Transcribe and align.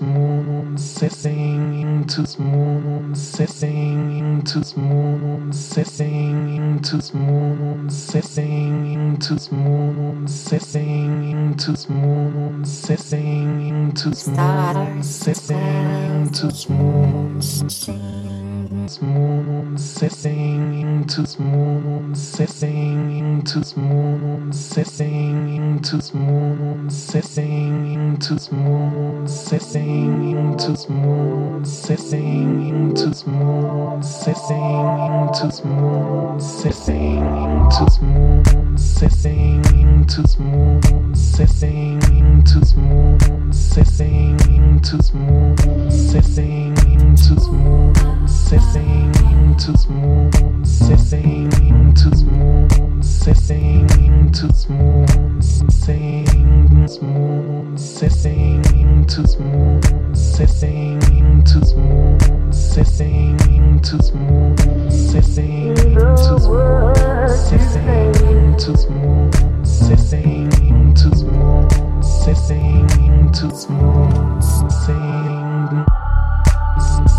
moon 0.00 0.78
setting 0.78 1.80
into 1.80 2.40
moon 2.40 3.14
setting 3.14 4.18
into 4.18 4.78
moon 4.78 5.52
setting 5.52 6.56
into 6.56 7.16
moon 7.16 7.90
setting 7.90 8.92
into 8.92 9.54
moon 9.54 10.26
setting 10.28 11.30
into 11.30 11.92
moon 11.92 12.64
setting 12.64 13.68
into 13.68 14.30
moon 14.30 15.02
setting 15.02 15.80
into 16.06 16.72
moon 16.72 17.42
setting 17.42 18.39
smooth, 18.88 19.78
singing 19.78 21.04
to 21.06 21.26
smooth, 21.26 22.16
singing 22.16 23.42
to 23.42 23.64
smooth 23.64 24.10
smooth, 24.52 24.52
singing 24.54 25.80
to 25.80 26.02
smooth, 26.02 26.90
singing 26.90 28.16
to 28.18 28.38
smooth, 28.38 29.28
singing 29.28 30.56
to 30.56 30.76
smooth, 30.76 31.66
singing 31.66 32.94
to 32.94 33.14
smooth, 33.14 34.04
singing 34.04 35.28
to 35.34 35.52
smooth, 35.52 36.40
singing 36.40 37.68
to 37.70 37.90
smooth, 37.90 38.69
sissing 38.80 39.64
into 39.78 40.22
the 40.22 40.36
moon, 40.42 41.14
sissing 41.14 42.02
into 42.18 42.60
the 42.60 42.76
moon, 42.76 43.52
sissing 43.52 44.40
into 44.48 44.96
the 44.96 45.12
moon, 45.14 45.56
sissing 45.90 46.76
into 46.90 47.34
the 47.34 47.52
moon, 47.52 47.94
sissing 48.26 49.14
into 49.30 49.72
the 49.72 49.86
moon, 49.90 50.64
sissing 50.64 51.52
into 51.68 52.08
the 52.08 52.24
moon 52.24 52.79
singing 53.10 54.30
to 54.32 54.54
smooth, 54.54 55.42
singing 55.42 56.86
smooth, 56.88 57.78
singing 57.78 59.04
to 59.06 59.26
smooth, 59.26 60.16
singing 60.16 61.42
to 61.44 61.64
smooth, 61.66 62.54
singing 62.54 63.80
to 63.82 64.02
smooth, 64.02 64.92
singing 64.92 66.14
to 66.14 66.38
smooth, 66.38 67.36
singing 67.50 68.56
to 68.56 68.78
smooth, 68.78 69.66
singing 69.66 70.94
to 70.94 71.10
smooth, 71.16 72.04
singing 72.04 73.32
to 73.32 73.50
smooth, 73.50 74.42
sing, 74.70 75.84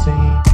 sing. 0.03 0.50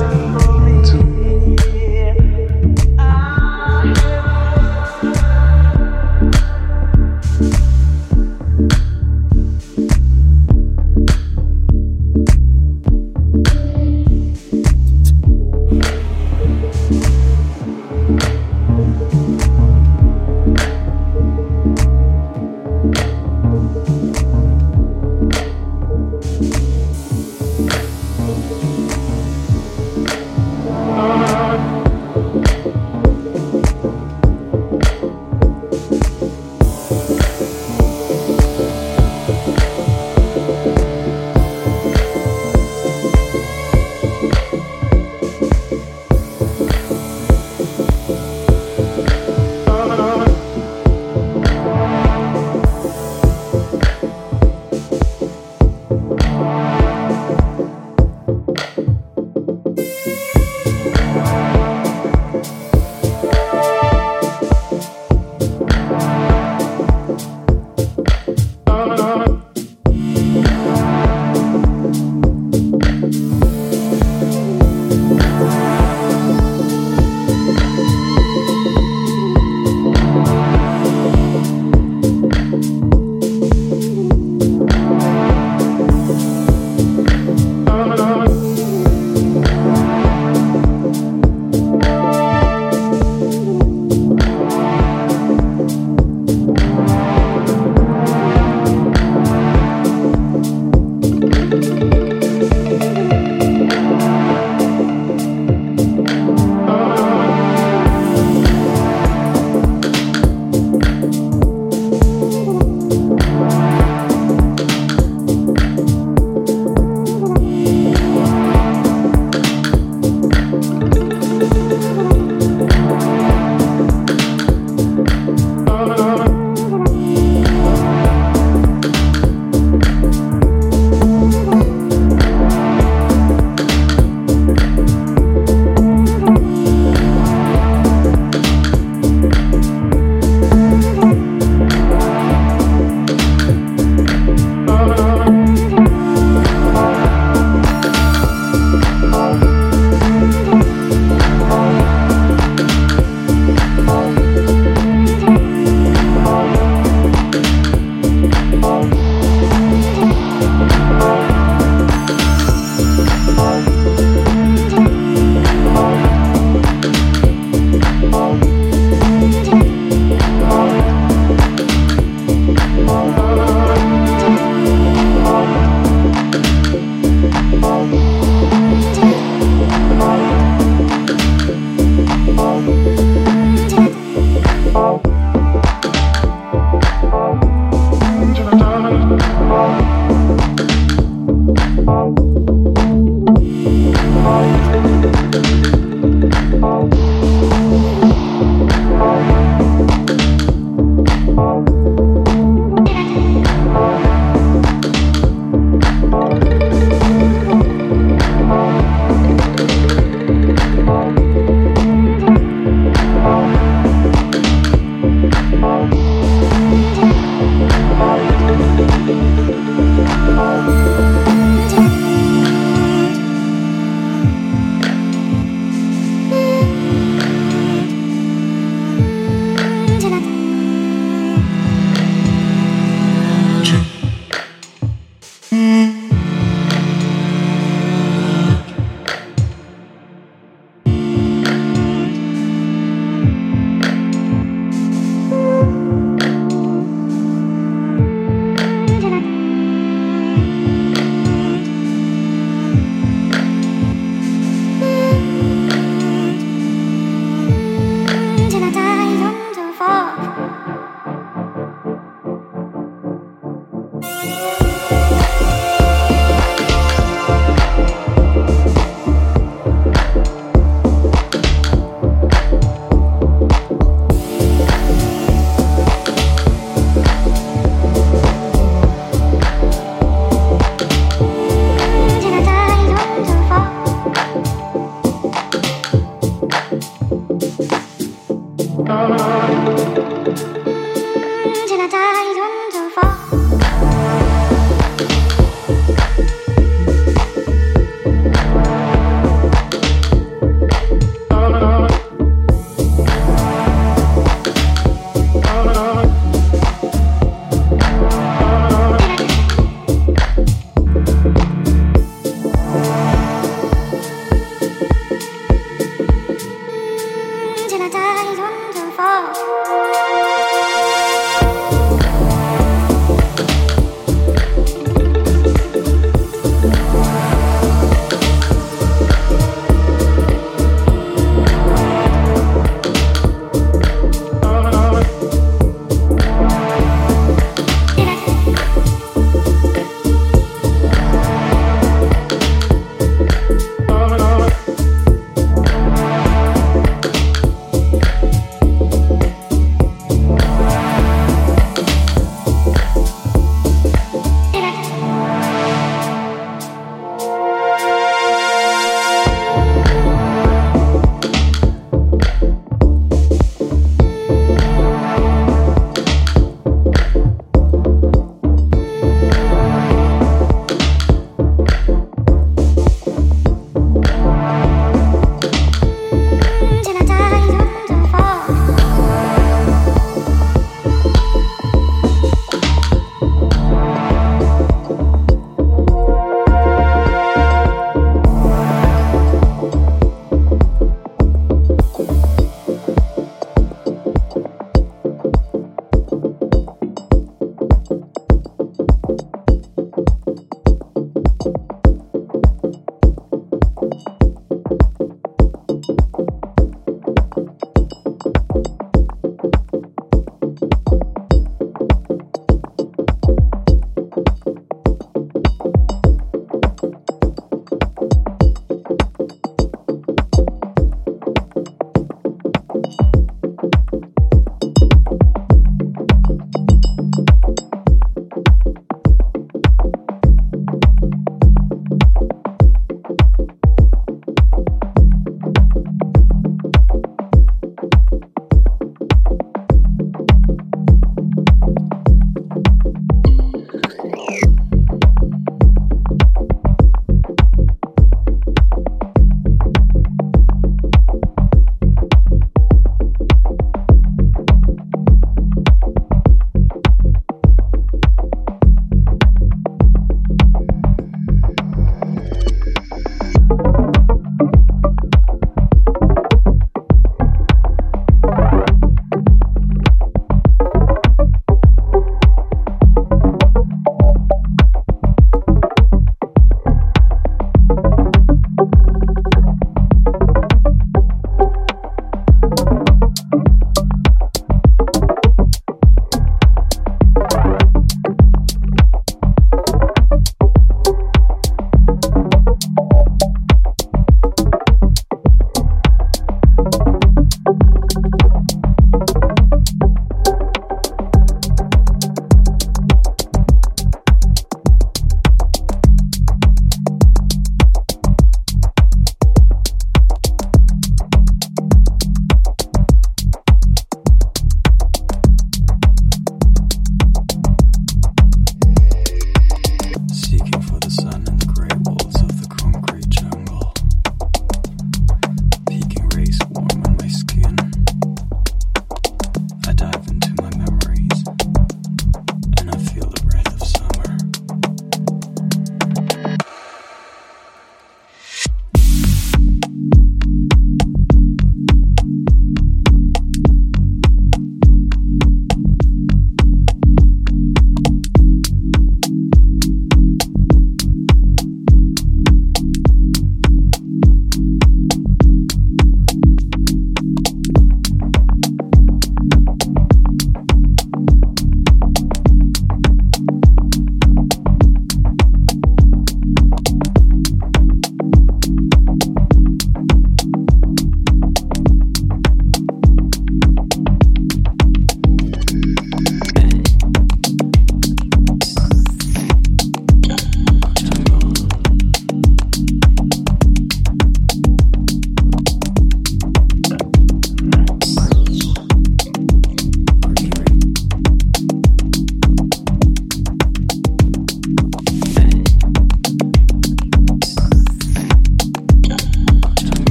Oh. 0.00 0.27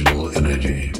original 0.00 0.30
energy. 0.36 0.99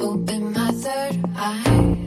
I'm 0.00 0.24
third 0.24 1.18
seeing. 1.34 1.97